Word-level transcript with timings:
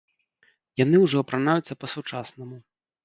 Яны 0.83 0.97
ўжо 1.03 1.17
апранаюцца 1.25 1.77
па-сучаснаму. 1.81 2.57